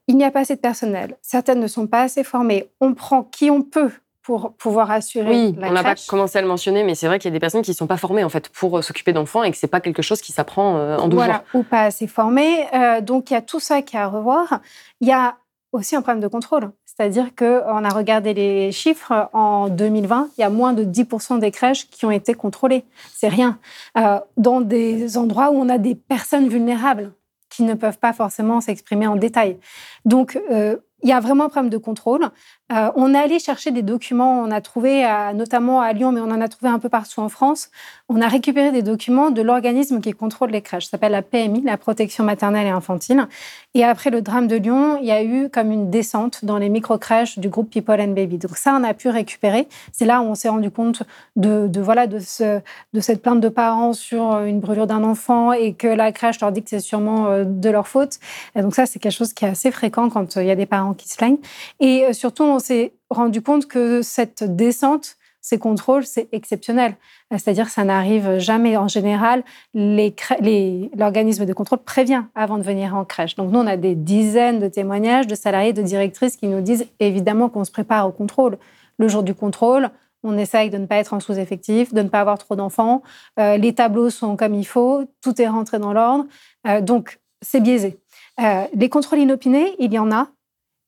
[0.08, 3.22] il n'y a pas assez de personnel, certaines ne sont pas assez formées, on prend
[3.22, 6.84] qui on peut pour pouvoir assurer oui, la on n'a pas commencé à le mentionner,
[6.84, 8.50] mais c'est vrai qu'il y a des personnes qui ne sont pas formées en fait
[8.50, 11.62] pour s'occuper d'enfants et que c'est pas quelque chose qui s'apprend en deux voilà, Ou
[11.62, 12.66] pas assez formées.
[13.00, 14.60] donc il y a tout ça qui est à revoir.
[15.00, 15.38] Il y a
[15.72, 16.70] aussi un problème de contrôle.
[16.96, 21.50] C'est-à-dire qu'on a regardé les chiffres en 2020, il y a moins de 10% des
[21.50, 22.84] crèches qui ont été contrôlées.
[23.12, 23.58] C'est rien.
[23.98, 27.12] Euh, dans des endroits où on a des personnes vulnérables
[27.50, 29.58] qui ne peuvent pas forcément s'exprimer en détail.
[30.04, 32.30] Donc, euh, il y a vraiment un problème de contrôle.
[32.72, 36.30] Euh, on est allé chercher des documents, on a trouvé notamment à Lyon, mais on
[36.30, 37.70] en a trouvé un peu partout en France.
[38.08, 41.62] On a récupéré des documents de l'organisme qui contrôle les crèches, ça s'appelle la PMI,
[41.62, 43.28] la protection maternelle et infantile.
[43.74, 46.68] Et après le drame de Lyon, il y a eu comme une descente dans les
[46.68, 48.38] micro-crèches du groupe People and Baby.
[48.38, 49.68] Donc ça, on a pu récupérer.
[49.90, 51.02] C'est là où on s'est rendu compte
[51.34, 52.60] de, voilà de, ce,
[52.92, 56.52] de cette plainte de parents sur une brûlure d'un enfant et que la crèche leur
[56.52, 58.18] dit que c'est sûrement euh, de leur faute.
[58.54, 60.66] Et donc ça, c'est quelque chose qui est assez fréquent quand il y a des
[60.66, 61.38] parents qui se plaignent.
[61.80, 66.96] Et euh, surtout, s'est rendu compte que cette descente, ces contrôles, c'est exceptionnel.
[67.30, 68.78] C'est-à-dire que ça n'arrive jamais.
[68.78, 73.34] En général, l'organisme de contrôle prévient avant de venir en crèche.
[73.34, 76.86] Donc nous, on a des dizaines de témoignages de salariés, de directrices qui nous disent
[76.98, 78.56] évidemment qu'on se prépare au contrôle.
[78.98, 79.90] Le jour du contrôle,
[80.24, 83.02] on essaye de ne pas être en sous-effectif, de ne pas avoir trop d'enfants.
[83.38, 86.24] Euh, les tableaux sont comme il faut, tout est rentré dans l'ordre.
[86.66, 88.00] Euh, donc, c'est biaisé.
[88.40, 90.28] Euh, les contrôles inopinés, il y en a,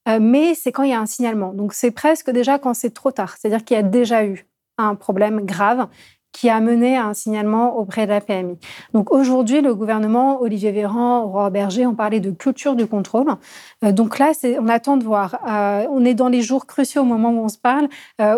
[0.09, 1.53] euh, mais c'est quand il y a un signalement.
[1.53, 4.47] Donc c'est presque déjà quand c'est trop tard, c'est-à-dire qu'il y a déjà eu
[4.79, 5.88] un problème grave
[6.33, 8.59] qui a mené à un signalement auprès de la PMI.
[8.92, 13.29] Donc aujourd'hui, le gouvernement, Olivier Véran, Aurore Berger ont parlé de culture du contrôle.
[13.83, 15.38] Euh, donc là, on attend de voir.
[15.49, 17.88] Euh, on est dans les jours cruciaux au moment où on se parle,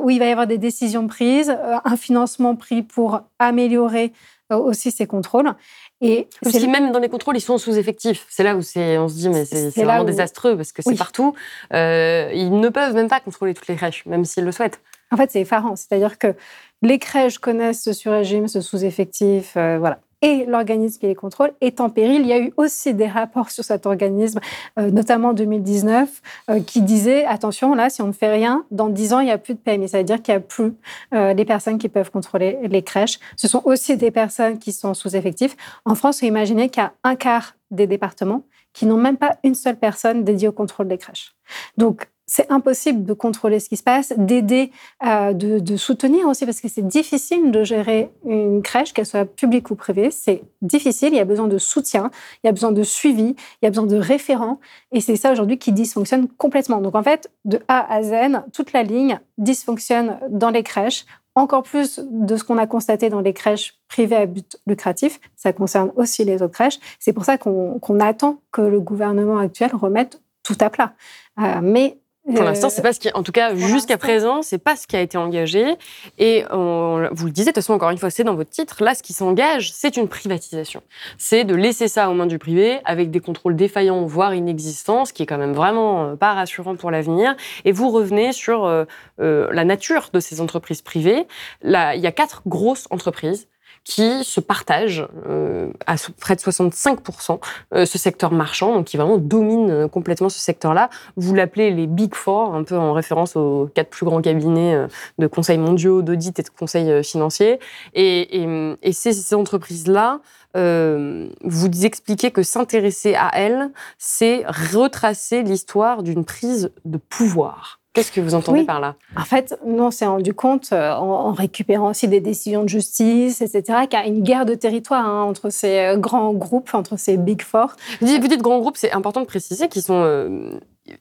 [0.03, 4.13] où il va y avoir des décisions prises, un financement pris pour améliorer
[4.51, 5.53] aussi ces contrôles.
[6.01, 8.27] Et parce même dans les contrôles, ils sont sous-effectifs.
[8.29, 8.63] C'est là où on
[9.09, 11.35] se dit, mais c'est vraiment désastreux parce que c'est partout.
[11.73, 14.81] Euh, ils ne peuvent même pas contrôler toutes les crèches, même s'ils le souhaitent.
[15.11, 15.75] En fait, c'est effarant.
[15.75, 16.35] C'est-à-dire que
[16.83, 19.57] les crèches connaissent ce sur-régime, ce sous-effectif.
[19.57, 22.23] Euh, voilà et l'organisme qui les contrôle est en péril.
[22.23, 24.41] Il y a eu aussi des rapports sur cet organisme,
[24.79, 28.89] euh, notamment en 2019, euh, qui disaient attention, là, si on ne fait rien, dans
[28.89, 29.89] 10 ans, il n'y a plus de PMI.
[29.89, 30.75] Ça veut dire qu'il n'y a plus
[31.15, 33.19] euh, les personnes qui peuvent contrôler les crèches.
[33.37, 35.57] Ce sont aussi des personnes qui sont sous effectifs.
[35.85, 39.55] En France, imaginez qu'il y a un quart des départements qui n'ont même pas une
[39.55, 41.35] seule personne dédiée au contrôle des crèches.
[41.77, 44.71] Donc, c'est impossible de contrôler ce qui se passe, d'aider,
[45.05, 49.71] euh, de, soutenir aussi, parce que c'est difficile de gérer une crèche, qu'elle soit publique
[49.71, 50.11] ou privée.
[50.11, 52.11] C'est difficile, il y a besoin de soutien,
[52.45, 54.61] il y a besoin de suivi, il y a besoin de référents.
[54.93, 56.83] Et c'est ça aujourd'hui qui dysfonctionne complètement.
[56.83, 61.07] Donc en fait, de A à Z, toute la ligne dysfonctionne dans les crèches.
[61.35, 65.21] Encore plus de ce qu'on a constaté dans les crèches privées à but lucratif.
[65.37, 66.81] Ça concerne aussi les autres crèches.
[66.99, 70.95] C'est pour ça qu'on attend que le gouvernement actuel remette tout à plat.
[71.39, 71.99] Euh, mais
[72.35, 74.97] pour l'instant, c'est pas ce qui, en tout cas, jusqu'à présent, c'est pas ce qui
[74.97, 75.77] a été engagé.
[76.19, 78.83] Et vous le disiez, de toute façon, encore une fois, c'est dans votre titre.
[78.83, 80.83] Là, ce qui s'engage, c'est une privatisation.
[81.17, 85.13] C'est de laisser ça aux mains du privé avec des contrôles défaillants, voire inexistants, ce
[85.13, 87.37] qui est quand même vraiment euh, pas rassurant pour l'avenir.
[87.65, 88.85] Et vous revenez sur euh,
[89.21, 91.27] euh, la nature de ces entreprises privées.
[91.63, 93.49] Là, il y a quatre grosses entreprises
[93.89, 97.41] qui se partagent euh, à près de 65%
[97.73, 100.91] euh, ce secteur marchand, donc qui vraiment domine euh, complètement ce secteur-là.
[101.17, 104.87] Vous l'appelez les Big Four, un peu en référence aux quatre plus grands cabinets
[105.19, 107.61] de conseils mondiaux, d'audit et de conseils financiers.
[107.95, 110.21] Et, et, et ces entreprises-là,
[110.57, 117.78] euh, vous expliquez que s'intéresser à elles, c'est retracer l'histoire d'une prise de pouvoir.
[117.95, 118.95] Qu'est-ce que vous entendez par là?
[119.17, 123.41] En fait, nous, on s'est rendu compte, euh, en, récupérant aussi des décisions de justice,
[123.41, 126.97] etc., qu'il y a une guerre de territoire hein, entre ces euh, grands groupes, entre
[126.99, 127.75] ces Big Four.
[128.01, 130.51] Vous dites, grands groupes, c'est important de préciser qu'ils sont euh,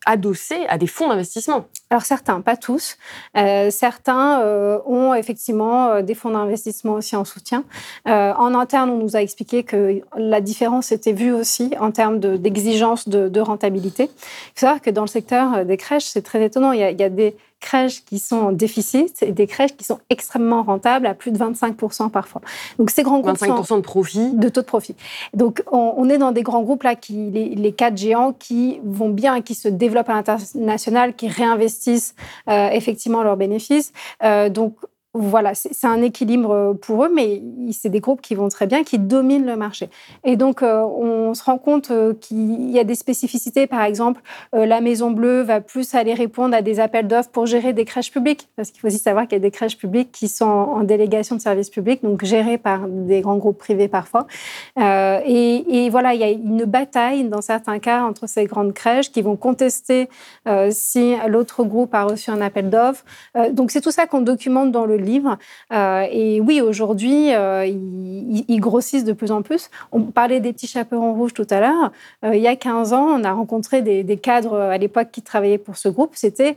[0.05, 1.65] adossés à des fonds d'investissement.
[1.89, 2.97] Alors certains, pas tous.
[3.37, 7.63] Euh, certains euh, ont effectivement euh, des fonds d'investissement aussi en soutien.
[8.05, 13.07] en interne, on nous a expliqué que la différence était vue aussi en termes d'exigence
[13.07, 14.03] de, rentabilité.
[14.03, 14.09] Il
[14.55, 16.71] faut savoir que dans le secteur des crèches, c'est très étonnant.
[16.71, 19.75] Il y, a, il y a des crèches qui sont en déficit et des crèches
[19.75, 22.41] qui sont extrêmement rentables à plus de 25% parfois.
[22.77, 24.95] Donc ces grands groupes 25% de profit De taux de profit.
[25.33, 29.09] Donc on, est dans des grands groupes là, qui, les, les, quatre géants qui vont
[29.09, 32.15] bien, qui se développent à l'international, qui réinvestissent
[32.49, 33.91] euh, effectivement leurs bénéfices.
[34.23, 34.75] Euh, donc
[35.19, 38.83] voilà, c'est un équilibre euh, pour eux, mais c'est des groupes qui vont très bien,
[38.83, 39.89] qui dominent le marché.
[40.23, 43.67] Et donc, euh, on se rend compte euh, qu'il y a des spécificités.
[43.67, 44.21] Par exemple,
[44.53, 48.11] la Maison Bleue va plus aller répondre à des appels d'offres pour gérer des crèches
[48.11, 50.83] publiques, parce qu'il faut aussi savoir qu'il y a des crèches publiques qui sont en
[50.83, 54.27] délégation de services publics, donc gérées par des grands groupes privés parfois.
[54.77, 59.21] et, voilà, il y a une bataille dans certains cas entre ces grandes crèches qui
[59.21, 60.09] vont contester
[60.69, 63.05] si l'autre groupe a reçu un appel d'offres.
[63.51, 65.06] donc, c'est tout ça qu'on documente dans le livre.
[65.71, 69.69] Euh, et oui, aujourd'hui, euh, ils, grossissent de plus en plus.
[69.91, 71.91] On parlait des petits chaperons rouges tout à l'heure.
[72.23, 75.21] Euh, il y a 15 ans, on a rencontré des, des cadres à l'époque qui
[75.21, 76.11] travaillaient pour ce groupe.
[76.13, 76.55] C'était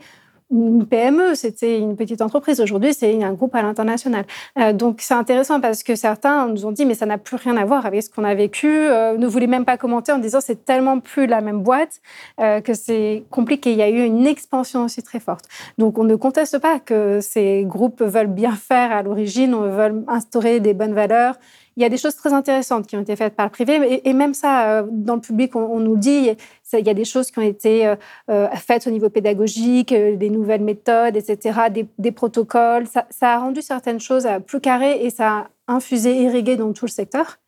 [0.50, 2.60] une PME, c'était une petite entreprise.
[2.60, 4.24] Aujourd'hui, c'est un groupe à l'international.
[4.58, 7.56] Euh, donc, c'est intéressant parce que certains nous ont dit, mais ça n'a plus rien
[7.56, 8.68] à voir avec ce qu'on a vécu.
[8.68, 12.00] Euh, ne voulaient même pas commenter en disant, c'est tellement plus la même boîte
[12.40, 13.72] euh, que c'est compliqué.
[13.72, 15.44] Il y a eu une expansion aussi très forte.
[15.78, 20.58] Donc, on ne conteste pas que ces groupes veulent bien faire à l'origine, veulent instaurer
[20.58, 21.36] des bonnes valeurs
[21.76, 24.12] il y a des choses très intéressantes qui ont été faites par le privé, et,
[24.12, 26.30] même ça, euh, dans le public, on, nous dit,
[26.72, 27.96] il y a des choses qui ont été euh,
[28.30, 32.86] euh, faites au niveau pédagogique, des nouvelles méthodes, etc., des, protocoles.
[32.86, 36.90] Ça, a rendu certaines choses plus carrées et ça a infusé, irrigué dans tout le
[36.90, 37.38] secteur.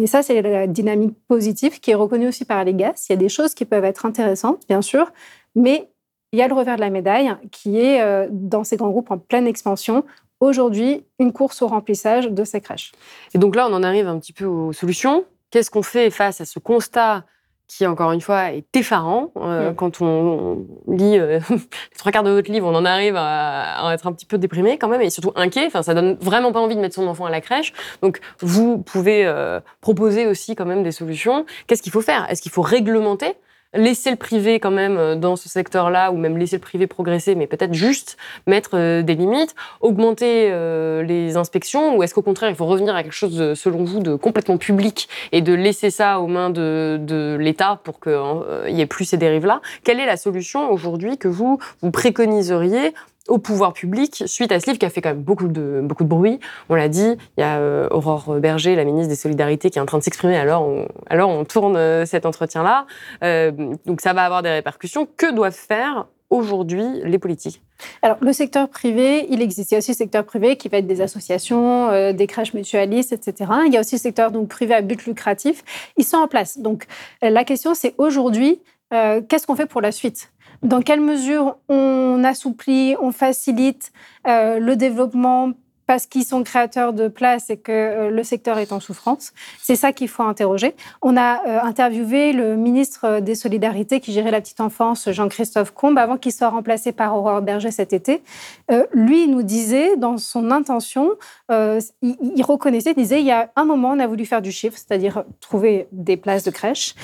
[0.00, 3.06] Et ça, c'est la dynamique positive qui est reconnue aussi par les GAS.
[3.08, 5.12] Il y a des choses qui peuvent être intéressantes, bien sûr,
[5.54, 5.90] mais
[6.32, 9.18] il y a le revers de la médaille qui est dans ces grands groupes en
[9.18, 10.02] pleine expansion
[10.42, 12.92] aujourd'hui une course au remplissage de ces crèches.
[13.32, 15.24] Et donc là, on en arrive un petit peu aux solutions.
[15.50, 17.24] Qu'est-ce qu'on fait face à ce constat
[17.68, 19.32] qui, encore une fois, est effarant.
[19.36, 19.72] Euh.
[19.72, 24.06] Quand on, lit euh, les trois quarts de votre livre, on en arrive à, être
[24.06, 25.66] un petit peu déprimé quand même, et surtout inquiet.
[25.66, 27.72] Enfin, ça donne vraiment pas envie de mettre son enfant à la crèche.
[28.02, 31.46] Donc, vous pouvez euh, proposer aussi quand même des solutions.
[31.66, 32.30] Qu'est-ce qu'il faut faire?
[32.30, 33.36] Est-ce qu'il faut réglementer?
[33.74, 37.34] Laisser le privé quand même euh, dans ce secteur-là, ou même laisser le privé progresser,
[37.34, 42.50] mais peut-être juste mettre euh, des limites, augmenter euh, les inspections, ou est-ce qu'au contraire,
[42.50, 46.20] il faut revenir à quelque chose, selon vous, de complètement public et de laisser ça
[46.20, 49.60] aux mains de, de l'État pour qu'il n'y ait plus ces dérives-là?
[49.84, 52.94] Quelle est la solution aujourd'hui que vous, vous préconiseriez
[53.28, 56.04] au pouvoir public suite à ce livre qui a fait quand même beaucoup de, beaucoup
[56.04, 56.40] de bruit.
[56.68, 59.82] On l'a dit, il y a euh, Aurore Berger, la ministre des Solidarités, qui est
[59.82, 62.86] en train de s'exprimer alors on, alors on tourne euh, cet entretien-là.
[63.22, 63.52] Euh,
[63.86, 65.06] donc ça va avoir des répercussions.
[65.16, 67.62] Que doivent faire aujourd'hui les politiques?
[68.00, 69.70] Alors, le secteur privé, il existe.
[69.70, 73.12] Il y a aussi le secteur privé qui va être des associations, des crèches mutualistes,
[73.12, 73.50] etc.
[73.66, 75.62] Il y a aussi le secteur donc, privé à but lucratif.
[75.96, 76.58] Ils sont en place.
[76.58, 76.86] Donc,
[77.20, 80.32] la question, c'est aujourd'hui, qu'est-ce qu'on fait pour la suite?
[80.62, 83.92] Dans quelle mesure on assouplit, on facilite
[84.26, 85.52] euh, le développement
[85.86, 89.32] parce qu'ils sont créateurs de places et que euh, le secteur est en souffrance.
[89.60, 90.74] C'est ça qu'il faut interroger.
[91.00, 95.98] On a euh, interviewé le ministre des Solidarités qui gérait la petite enfance, Jean-Christophe Combe,
[95.98, 98.22] avant qu'il soit remplacé par Aurore Berger cet été.
[98.70, 101.10] Euh, lui, nous disait, dans son intention,
[101.50, 104.76] il, reconnaissait, il disait, il y a un moment, on a voulu faire du chiffre,
[104.76, 106.94] c'est-à-dire trouver des places de crèche.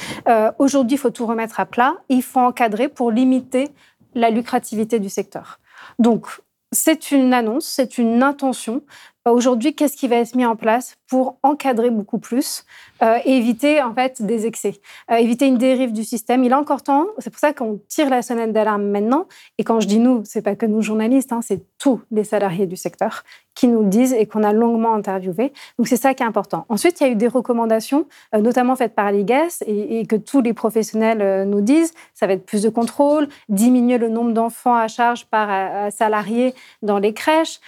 [0.59, 1.97] Aujourd'hui, il faut tout remettre à plat.
[2.09, 3.69] Il faut encadrer pour limiter
[4.15, 5.61] la lucrativité du secteur.
[5.99, 6.29] Donc,
[6.73, 8.83] c'est une annonce, c'est une intention.
[9.31, 12.65] Aujourd'hui, qu'est-ce qui va être mis en place pour encadrer beaucoup plus
[13.03, 16.45] euh, et éviter en fait des excès, euh, éviter une dérive du système?
[16.45, 17.07] Il a encore temps.
[17.19, 19.27] C'est pour ça qu'on tire la sonnette d'alarme maintenant.
[19.59, 22.67] Et quand je dis nous, c'est pas que nous journalistes, hein, c'est tous les salariés
[22.67, 23.23] du secteur
[23.55, 25.53] qui nous le disent et qu'on a longuement interviewé.
[25.79, 26.65] Donc c'est ça qui est important.
[26.69, 30.41] Ensuite, il y a eu des recommandations, euh, notamment faites par l'IGAS et, que tous
[30.41, 31.93] les professionnels nous disent.
[32.15, 36.99] Ça va être plus de contrôle, diminuer le nombre d'enfants à charge par salarié dans
[36.99, 37.61] les crèches,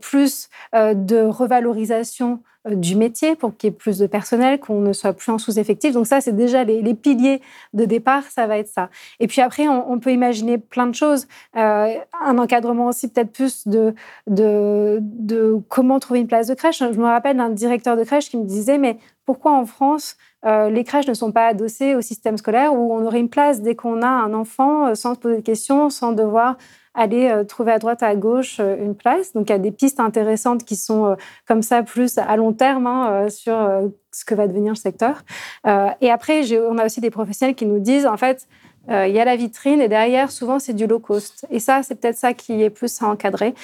[0.00, 4.92] plus de revalorisation euh, du métier pour qu'il y ait plus de personnel, qu'on ne
[4.92, 5.94] soit plus en sous-effectif.
[5.94, 7.40] Donc ça, c'est déjà les, piliers
[7.72, 8.90] de départ, ça va être ça.
[9.18, 11.26] Et puis après, on, peut imaginer plein de choses.
[11.56, 13.94] Euh, un encadrement aussi peut-être plus de,
[14.26, 16.80] de, de, comment trouver une place de crèche.
[16.80, 20.68] Je me rappelle d'un directeur de crèche qui me disait, mais pourquoi en France, euh,
[20.68, 23.74] les crèches ne sont pas adossées au système scolaire où on aurait une place dès
[23.74, 26.58] qu'on a un enfant sans se poser de questions, sans devoir
[26.94, 29.32] aller euh, trouver à droite, à gauche euh, une place.
[29.32, 31.14] Donc il y a des pistes intéressantes qui sont euh,
[31.46, 33.54] comme ça plus à long terme hein, sur
[34.10, 35.22] ce que va devenir le secteur.
[36.00, 38.48] et après, on a aussi des professionnels qui nous disent, en fait,
[38.88, 41.46] il y a la vitrine et derrière, souvent, c'est du low cost.
[41.50, 43.54] Et ça, c'est peut-être ça qui est plus à encadrer.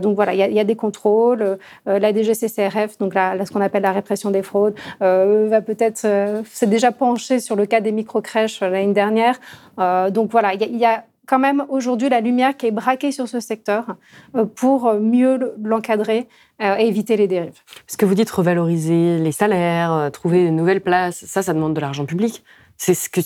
[0.00, 1.58] donc voilà, il y, a des contrôles.
[1.86, 6.06] la DGCCRF, donc là, ce qu'on appelle la répression des fraudes, va peut-être,
[6.50, 9.38] c'est déjà penché sur le cas des micro-crèches l'année dernière.
[9.76, 13.38] donc voilà, il y, a quand même aujourd'hui la lumière qui est braquée sur ce
[13.38, 13.94] secteur
[14.34, 16.26] euh, pour mieux l'encadrer
[16.60, 17.60] euh, et éviter les dérives.
[17.86, 21.80] Ce que vous dites, revaloriser les salaires, trouver de nouvelles places, ça, ça demande de
[21.80, 22.42] l'argent public.
[22.76, 23.20] C'est ce que,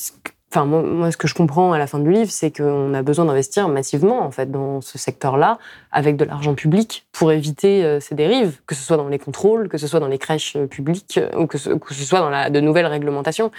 [0.55, 3.25] Enfin, moi, ce que je comprends à la fin du livre, c'est qu'on a besoin
[3.25, 5.59] d'investir massivement en fait dans ce secteur-là,
[5.91, 9.69] avec de l'argent public, pour éviter euh, ces dérives, que ce soit dans les contrôles,
[9.69, 12.51] que ce soit dans les crèches euh, publiques, euh, ou que ce, soit dans la,
[12.51, 13.51] de nouvelles réglementations.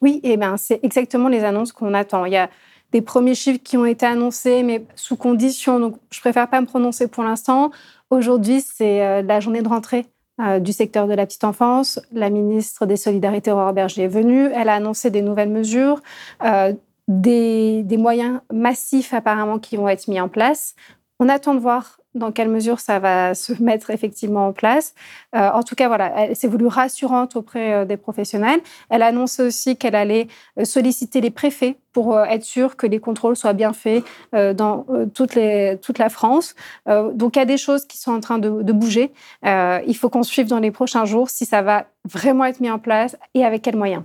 [0.00, 2.24] Oui, et ben c'est exactement les annonces qu'on attend.
[2.24, 2.50] Il y a
[2.92, 5.80] des premiers chiffres qui ont été annoncés, mais sous condition.
[5.80, 7.70] Donc, je préfère pas me prononcer pour l'instant.
[8.10, 10.06] Aujourd'hui, c'est la journée de rentrée
[10.40, 12.00] euh, du secteur de la petite enfance.
[12.10, 14.46] La ministre des Solidarités, Aurore Berger, est venue.
[14.52, 16.00] Elle a annoncé des nouvelles mesures,
[16.42, 16.72] euh,
[17.06, 20.74] des, moyens massifs apparemment qui vont être mis en place.
[21.20, 24.94] On attend de voir dans quelle mesure ça va se mettre effectivement en place.
[25.34, 28.60] Euh, en tout cas, voilà, elle s'est voulue rassurante auprès euh, des professionnels.
[28.90, 32.98] Elle a annoncé aussi qu'elle allait euh, solliciter les préfets pour être sûre que les
[32.98, 34.02] contrôles soient bien faits
[34.32, 34.84] dans
[35.14, 36.56] toute, les, toute la France.
[36.88, 39.12] donc, il y a des choses qui sont en train de, de bouger.
[39.44, 42.80] il faut qu'on suive dans les prochains jours si ça va vraiment être mis en
[42.80, 44.02] place et avec quels moyens.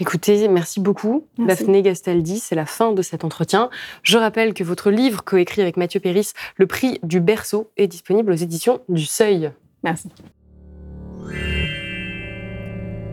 [0.00, 2.38] Écoutez, merci beaucoup, Daphné Gastaldi.
[2.38, 3.68] C'est la fin de cet entretien.
[4.02, 8.32] Je rappelle que votre livre, coécrit avec Mathieu Péris, Le prix du berceau, est disponible
[8.32, 9.52] aux éditions du Seuil.
[9.84, 10.08] Merci.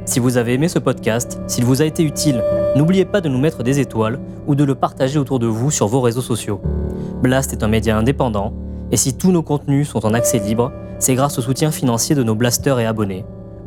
[0.06, 2.44] Si vous avez aimé ce podcast, s'il vous a été utile,
[2.76, 5.88] n'oubliez pas de nous mettre des étoiles ou de le partager autour de vous sur
[5.88, 6.62] vos réseaux sociaux.
[7.22, 8.54] Blast est un média indépendant,
[8.92, 12.24] et si tous nos contenus sont en accès libre, c'est grâce au soutien financier de
[12.24, 13.26] nos blasters et abonnés.